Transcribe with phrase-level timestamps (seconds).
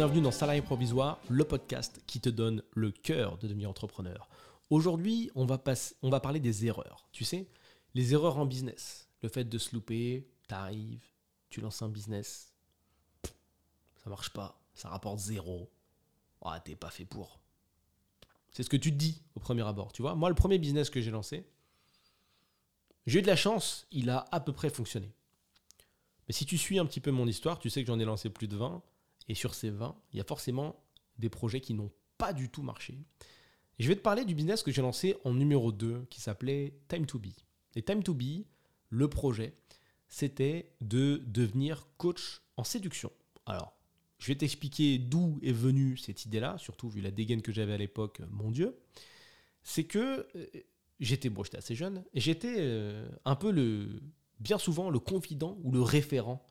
[0.00, 4.30] bienvenue dans Salarié Provisoire, le podcast qui te donne le cœur de devenir entrepreneur.
[4.70, 5.62] Aujourd'hui, on, va
[6.00, 7.06] on va parler des erreurs.
[7.12, 7.46] Tu sais,
[7.92, 9.10] les erreurs en business.
[9.22, 11.04] Le fait de se louper, t'arrives,
[11.50, 12.54] tu lances un business,
[14.02, 15.70] ça marche pas, ça rapporte zéro.
[16.40, 17.38] Oh, t'es pas fait pour.
[18.52, 20.14] C'est ce que tu te dis au premier abord, tu vois.
[20.14, 21.44] Moi, le premier business que j'ai lancé,
[23.06, 25.12] j'ai eu de la chance, il a à peu près fonctionné.
[26.26, 28.30] Mais si tu suis un petit peu mon histoire, tu sais que j'en ai lancé
[28.30, 28.82] plus de 20.
[29.30, 30.74] Et sur ces 20, il y a forcément
[31.18, 32.98] des projets qui n'ont pas du tout marché.
[33.78, 37.06] Je vais te parler du business que j'ai lancé en numéro 2 qui s'appelait Time
[37.06, 37.28] to Be.
[37.76, 38.44] Et Time to Be,
[38.88, 39.54] le projet,
[40.08, 43.12] c'était de devenir coach en séduction.
[43.46, 43.72] Alors,
[44.18, 47.78] je vais t'expliquer d'où est venue cette idée-là, surtout vu la dégaine que j'avais à
[47.78, 48.80] l'époque, mon Dieu.
[49.62, 50.46] C'est que euh,
[50.98, 54.02] j'étais, bon, j'étais assez jeune, et j'étais euh, un peu le,
[54.40, 56.44] bien souvent le confident ou le référent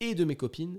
[0.00, 0.78] et de mes copines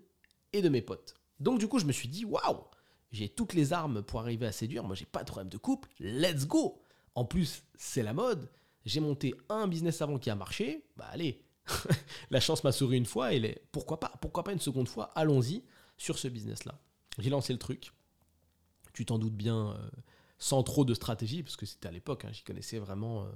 [0.61, 1.15] de mes potes.
[1.39, 2.63] Donc du coup, je me suis dit, waouh,
[3.11, 5.89] j'ai toutes les armes pour arriver à séduire, moi j'ai pas de problème de couple,
[5.99, 6.81] let's go.
[7.15, 8.49] En plus, c'est la mode,
[8.85, 11.41] j'ai monté un business avant qui a marché, bah allez,
[12.29, 15.63] la chance m'a souri une fois, et pourquoi pas, pourquoi pas une seconde fois, allons-y
[15.97, 16.79] sur ce business-là.
[17.19, 17.91] J'ai lancé le truc,
[18.93, 19.89] tu t'en doutes bien, euh,
[20.37, 23.29] sans trop de stratégie, parce que c'était à l'époque, hein, j'y connaissais vraiment euh,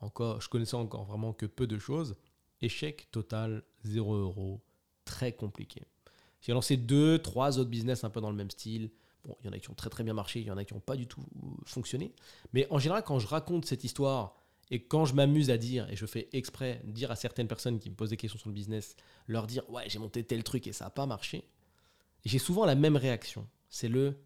[0.00, 2.16] encore, je connaissais encore vraiment que peu de choses.
[2.60, 4.60] Échec total, 0 euros,
[5.04, 5.82] très compliqué.
[6.40, 8.90] J'ai lancé deux, trois autres business un peu dans le même style.
[9.24, 10.64] Bon, il y en a qui ont très très bien marché, il y en a
[10.64, 11.22] qui n'ont pas du tout
[11.64, 12.14] fonctionné.
[12.52, 14.36] Mais en général, quand je raconte cette histoire
[14.70, 17.90] et quand je m'amuse à dire, et je fais exprès dire à certaines personnes qui
[17.90, 20.72] me posent des questions sur le business, leur dire ouais j'ai monté tel truc et
[20.72, 21.44] ça n'a pas marché,
[22.24, 23.46] j'ai souvent la même réaction.
[23.68, 24.16] C'est le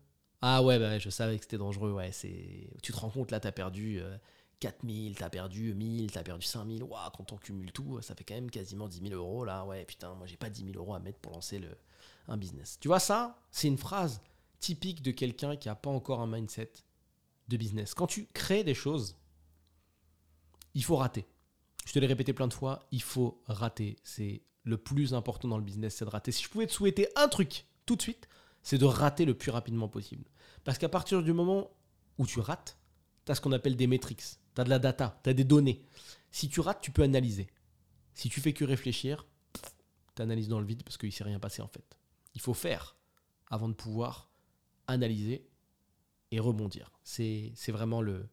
[0.42, 2.10] ah ouais bah, je savais que c'était dangereux, ouais
[2.82, 4.00] tu te rends compte là tu as perdu
[4.60, 8.14] 4000, tu as perdu 1000, tu as perdu 5000, waouh quand on cumule tout ça
[8.14, 10.76] fait quand même quasiment 10 000 euros là, ouais putain moi j'ai pas 10 000
[10.76, 11.68] euros à mettre pour lancer le,
[12.28, 12.78] un business.
[12.80, 14.20] Tu vois, ça, c'est une phrase
[14.60, 16.72] typique de quelqu'un qui n'a pas encore un mindset
[17.48, 17.94] de business.
[17.94, 19.16] Quand tu crées des choses,
[20.74, 21.26] il faut rater.
[21.84, 23.96] Je te l'ai répété plein de fois, il faut rater.
[24.04, 26.32] C'est le plus important dans le business, c'est de rater.
[26.32, 28.28] Si je pouvais te souhaiter un truc tout de suite,
[28.62, 30.24] c'est de rater le plus rapidement possible.
[30.64, 31.70] Parce qu'à partir du moment
[32.16, 32.78] où tu rates,
[33.26, 34.22] tu ce qu'on appelle des métriques,
[34.54, 35.84] tu as de la data, tu as des données.
[36.30, 37.48] Si tu rates, tu peux analyser.
[38.14, 39.26] Si tu fais que réfléchir,
[40.14, 41.96] tu analyses dans le vide parce qu'il ne s'est rien passé en fait.
[42.34, 42.96] Il faut faire
[43.50, 44.30] avant de pouvoir
[44.86, 45.48] analyser
[46.30, 46.92] et rebondir.
[47.02, 48.28] C'est vraiment le,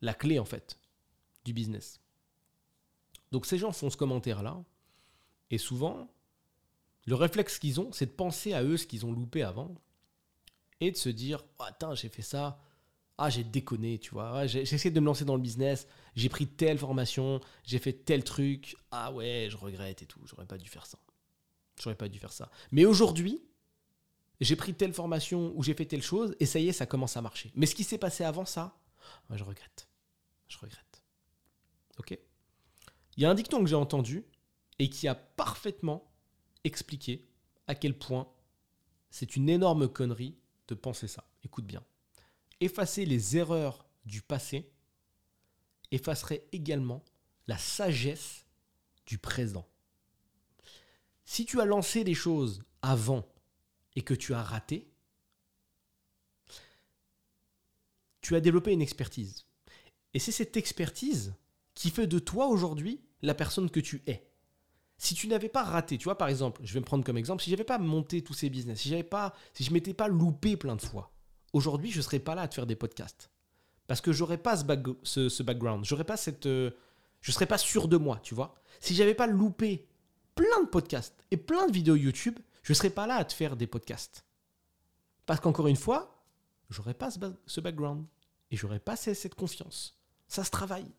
[0.00, 0.78] la clé en fait
[1.44, 2.00] du business.
[3.32, 4.62] Donc ces gens font ce commentaire-là,
[5.50, 6.08] et souvent,
[7.06, 9.74] le réflexe qu'ils ont, c'est de penser à eux ce qu'ils ont loupé avant,
[10.80, 12.60] et de se dire, oh, attends, j'ai fait ça,
[13.18, 15.86] ah j'ai déconné, tu vois, j'ai essayé de me lancer dans le business,
[16.16, 20.46] j'ai pris telle formation, j'ai fait tel truc, ah ouais, je regrette et tout, j'aurais
[20.46, 20.98] pas dû faire ça.
[21.80, 22.50] J'aurais pas dû faire ça.
[22.70, 23.42] Mais aujourd'hui,
[24.40, 27.16] j'ai pris telle formation ou j'ai fait telle chose et ça y est, ça commence
[27.16, 27.52] à marcher.
[27.54, 28.78] Mais ce qui s'est passé avant ça,
[29.28, 29.88] moi, je regrette.
[30.48, 31.02] Je regrette.
[31.98, 32.18] Ok?
[33.16, 34.24] Il y a un dicton que j'ai entendu
[34.78, 36.12] et qui a parfaitement
[36.64, 37.28] expliqué
[37.66, 38.28] à quel point
[39.10, 40.36] c'est une énorme connerie
[40.68, 41.24] de penser ça.
[41.44, 41.82] Écoute bien.
[42.60, 44.70] Effacer les erreurs du passé
[45.90, 47.04] effacerait également
[47.46, 48.46] la sagesse
[49.06, 49.66] du présent.
[51.24, 53.26] Si tu as lancé des choses avant
[53.96, 54.90] et que tu as raté,
[58.20, 59.46] tu as développé une expertise.
[60.14, 61.34] Et c'est cette expertise
[61.74, 64.30] qui fait de toi aujourd'hui la personne que tu es.
[64.96, 67.42] Si tu n'avais pas raté, tu vois par exemple, je vais me prendre comme exemple,
[67.42, 70.56] si j'avais pas monté tous ces business, si j'avais pas si je m'étais pas loupé
[70.56, 71.12] plein de fois,
[71.54, 73.30] aujourd'hui, je serais pas là à te faire des podcasts.
[73.86, 76.70] Parce que j'aurais pas ce, back, ce, background, j'aurais pas cette euh,
[77.20, 78.54] je serais pas sûr de moi, tu vois.
[78.80, 79.88] Si j'avais pas loupé
[80.34, 83.32] plein de podcasts et plein de vidéos YouTube, je ne serais pas là à te
[83.32, 84.26] faire des podcasts.
[85.24, 86.22] Parce qu'encore une fois,
[86.68, 88.04] j'aurais pas ce background
[88.50, 89.98] et j'aurais pas cette confiance.
[90.28, 90.90] Ça se travaille.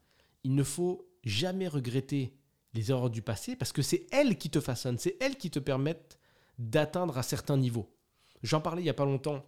[0.44, 2.36] Il ne faut jamais regretter
[2.74, 5.60] les erreurs du passé parce que c'est elles qui te façonnent, c'est elles qui te
[5.60, 6.18] permettent
[6.58, 7.94] d'atteindre un certain niveau.
[8.42, 9.46] J'en parlais il y a pas longtemps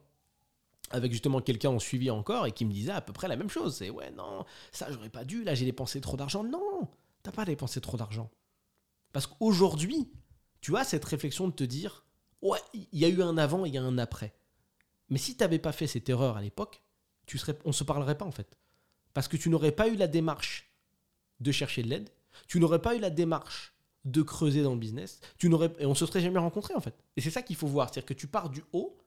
[0.89, 3.49] avec justement quelqu'un en suivi encore et qui me disait à peu près la même
[3.49, 3.75] chose.
[3.75, 6.43] C'est ouais non, ça j'aurais pas dû, là j'ai dépensé trop d'argent.
[6.43, 6.87] Non,
[7.23, 8.29] t'as pas dépensé trop d'argent.
[9.13, 10.11] Parce qu'aujourd'hui,
[10.61, 12.05] tu as cette réflexion de te dire,
[12.41, 14.33] ouais, il y a eu un avant, il y a un après.
[15.09, 16.83] Mais si tu n'avais pas fait cette erreur à l'époque,
[17.25, 18.57] tu serais, on se parlerait pas en fait.
[19.13, 20.71] Parce que tu n'aurais pas eu la démarche
[21.39, 22.09] de chercher de l'aide,
[22.47, 23.73] tu n'aurais pas eu la démarche
[24.05, 26.95] de creuser dans le business, tu n'aurais, et on se serait jamais rencontré en fait.
[27.15, 28.97] Et c'est ça qu'il faut voir, c'est-à-dire que tu pars du haut.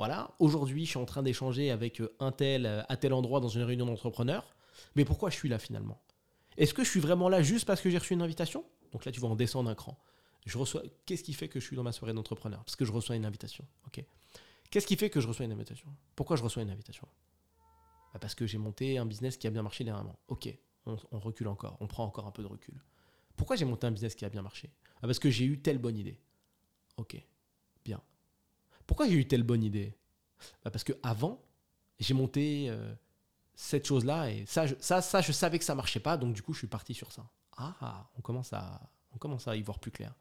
[0.00, 3.38] Voilà, aujourd'hui, je suis en train d'échanger avec euh, un tel euh, à tel endroit
[3.38, 4.56] dans une réunion d'entrepreneurs.
[4.96, 6.00] Mais pourquoi je suis là finalement?
[6.56, 8.64] Est-ce que je suis vraiment là juste parce que j'ai reçu une invitation?
[8.92, 10.02] Donc là, tu vas en descendre un cran.
[10.46, 10.82] Je reçois.
[11.04, 12.64] Qu'est-ce qui fait que je suis dans ma soirée d'entrepreneur?
[12.64, 13.66] Parce que je reçois une invitation.
[14.70, 15.90] Qu'est-ce qui fait que je reçois une invitation?
[16.16, 17.06] Pourquoi je reçois une invitation?
[18.14, 20.18] Bah, Parce que j'ai monté un business qui a bien marché dernièrement.
[20.28, 20.48] Ok.
[20.86, 21.76] On, on, recule encore.
[21.80, 22.82] On prend encore un peu de recul.
[23.36, 24.70] Pourquoi j'ai monté un business qui a bien marché?
[24.96, 26.18] Ah, Parce que j'ai eu telle bonne idée.
[26.96, 27.22] Ok.
[27.84, 28.00] Bien.
[28.90, 29.94] Pourquoi j'ai eu telle bonne idée?
[30.64, 31.40] Bah, Parce que avant,
[32.00, 32.92] j'ai monté euh,
[33.54, 36.42] cette chose-là et ça je, ça, ça, je savais que ça marchait pas, donc du
[36.42, 37.24] coup, je suis parti sur ça.
[37.56, 38.80] Ah, on commence à,
[39.14, 40.12] on commence à y voir plus clair.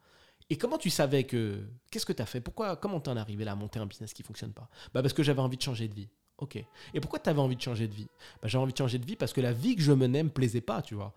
[0.52, 1.68] Et comment tu savais que.
[1.90, 2.42] Qu'est-ce que tu as fait?
[2.42, 4.70] Pourquoi Comment t'en es arrivé là à monter un business qui fonctionne pas?
[4.94, 6.10] Bah Parce que j'avais envie de changer de vie.
[6.38, 6.64] Ok.
[6.94, 8.08] Et pourquoi tu avais envie de changer de vie?
[8.40, 10.30] Bah, J'avais envie de changer de vie parce que la vie que je menais me
[10.30, 11.16] plaisait pas, tu vois.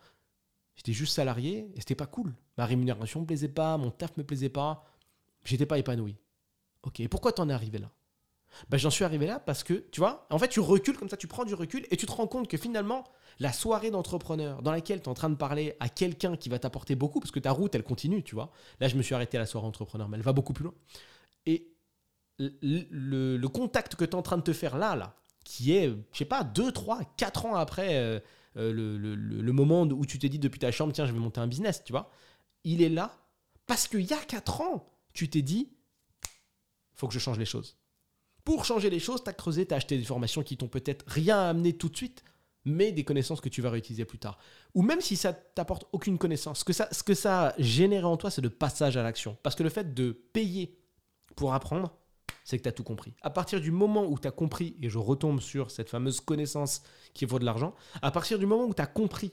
[0.75, 2.35] J'étais juste salarié et c'était pas cool.
[2.57, 4.87] Ma rémunération me plaisait pas, mon taf me plaisait pas.
[5.45, 6.17] J'étais pas épanoui.
[6.83, 7.01] Ok.
[7.01, 7.91] Et pourquoi t'en es arrivé là?
[8.69, 11.17] Bah, J'en suis arrivé là parce que, tu vois, en fait, tu recules comme ça,
[11.17, 13.05] tu prends du recul et tu te rends compte que finalement,
[13.41, 16.59] la soirée d'entrepreneur dans laquelle tu es en train de parler à quelqu'un qui va
[16.59, 18.51] t'apporter beaucoup, parce que ta route, elle continue, tu vois.
[18.81, 20.75] Là, je me suis arrêté à la soirée entrepreneur, mais elle va beaucoup plus loin.
[21.47, 21.73] Et
[22.39, 26.19] le, contact que tu es en train de te faire là, là, qui est, je
[26.19, 28.21] sais pas, 2, 3, 4 ans après euh,
[28.57, 31.47] euh, le, moment où tu t'es dit depuis ta chambre, tiens, je vais monter un
[31.47, 32.11] business, tu vois,
[32.65, 33.17] il est là
[33.67, 35.73] parce qu'il y a 4 ans, tu t'es dit,
[36.95, 37.77] faut que je change les choses.
[38.45, 41.05] Pour changer les choses, tu as creusé, tu as acheté des formations qui t'ont peut-être
[41.07, 42.25] rien amené tout de suite,
[42.65, 44.39] mais des connaissances que tu vas réutiliser plus tard.
[44.75, 48.05] Ou même si ça t'apporte aucune connaissance, ce que ça, ce que ça a généré
[48.05, 49.37] en toi, c'est le passage à l'action.
[49.43, 50.79] Parce que le fait de payer
[51.37, 51.97] pour apprendre,
[52.45, 53.15] c'est que tu as tout compris.
[53.23, 56.83] À partir du moment où tu as compris, et je retombe sur cette fameuse connaissance
[57.15, 59.33] qui vaut de l'argent, à partir du moment où tu as compris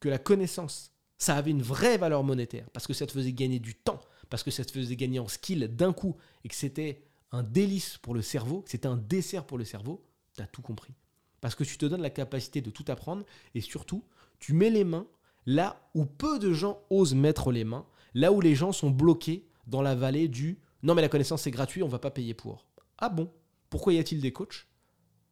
[0.00, 3.58] que la connaissance, ça avait une vraie valeur monétaire, parce que ça te faisait gagner
[3.58, 4.00] du temps,
[4.34, 7.98] parce que ça te faisait gagner en skill d'un coup, et que c'était un délice
[7.98, 10.04] pour le cerveau, c'était un dessert pour le cerveau,
[10.34, 10.92] tu as tout compris.
[11.40, 14.02] Parce que tu te donnes la capacité de tout apprendre et surtout,
[14.40, 15.06] tu mets les mains
[15.46, 19.46] là où peu de gens osent mettre les mains, là où les gens sont bloqués
[19.68, 22.66] dans la vallée du non mais la connaissance c'est gratuit, on va pas payer pour.
[22.98, 23.30] Ah bon?
[23.70, 24.66] Pourquoi y a-t-il des coachs?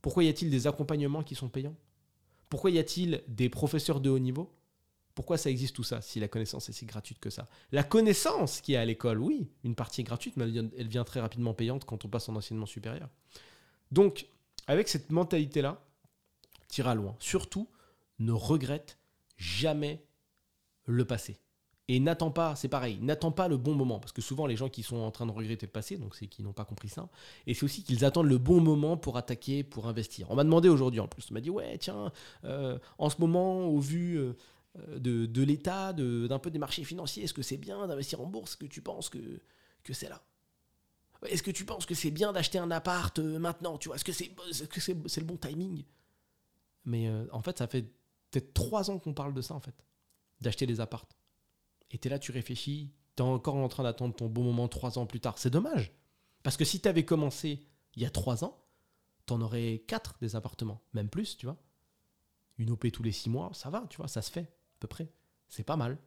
[0.01, 1.75] Pourquoi y a-t-il des accompagnements qui sont payants?
[2.49, 4.49] Pourquoi y a-t-il des professeurs de haut niveau?
[5.14, 7.49] Pourquoi ça existe tout ça si la connaissance est si gratuite que ça?
[7.70, 11.20] La connaissance qui est à l'école, oui, une partie est gratuite, mais elle devient très
[11.20, 13.09] rapidement payante quand on passe en enseignement supérieur.
[13.91, 14.26] Donc,
[14.67, 15.85] avec cette mentalité-là,
[16.69, 17.14] tira loin.
[17.19, 17.69] Surtout,
[18.19, 18.99] ne regrette
[19.37, 20.03] jamais
[20.87, 21.38] le passé.
[21.88, 23.99] Et n'attends pas, c'est pareil, n'attends pas le bon moment.
[23.99, 26.26] Parce que souvent, les gens qui sont en train de regretter le passé, donc c'est
[26.26, 27.08] qu'ils n'ont pas compris ça.
[27.47, 30.31] Et c'est aussi qu'ils attendent le bon moment pour attaquer, pour investir.
[30.31, 32.12] On m'a demandé aujourd'hui en plus, on m'a dit, ouais, tiens,
[32.44, 34.35] euh, en ce moment, au vu euh,
[34.75, 38.53] de, de l'état, d'un peu des marchés financiers, est-ce que c'est bien d'investir en bourse?
[38.53, 39.41] Est-ce que tu penses que,
[39.85, 40.23] que c'est là?
[41.27, 44.13] Est-ce que tu penses que c'est bien d'acheter un appart euh, maintenant Tu est-ce que
[44.13, 45.85] c'est -ce c'est le bon timing?
[46.85, 47.83] Mais euh, en fait, ça fait
[48.31, 49.75] peut-être trois ans qu'on parle de ça, en fait,
[50.41, 51.17] d'acheter des appartes.
[51.91, 54.99] Et es là, tu réfléchis, tu es encore en train d'attendre ton bon moment trois
[54.99, 55.39] ans plus tard.
[55.39, 55.93] C'est dommage.
[56.43, 58.59] Parce que si tu avais commencé il y a trois ans,
[59.27, 61.59] tu en aurais quatre des appartements, même plus, tu vois.
[62.59, 64.53] Une OP tous les six mois, ça va, tu vois, ça se fait,
[65.49, 65.99] C'est pas mal.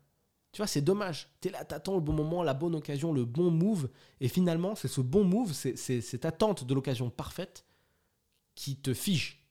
[0.52, 1.30] Tu vois, c'est dommage.
[1.42, 3.90] Tu es là, attends le bon moment, la bonne occasion, le bon move.
[4.22, 7.66] Et finalement, c'est ce bon move, c'est cette attente de l'occasion parfaite
[8.56, 9.46] qui te fige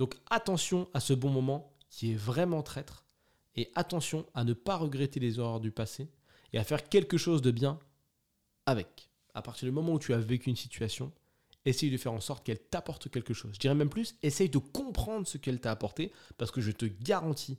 [0.00, 3.04] donc attention à ce bon moment qui est vraiment traître
[3.54, 6.08] et attention à ne pas regretter les erreurs du passé
[6.54, 7.78] et à faire quelque chose de bien
[8.64, 9.10] avec.
[9.34, 11.12] À partir du moment où tu as vécu une situation,
[11.66, 13.52] essaye de faire en sorte qu'elle t'apporte quelque chose.
[13.52, 16.86] Je dirais même plus, essaye de comprendre ce qu'elle t'a apporté parce que je te
[16.86, 17.58] garantis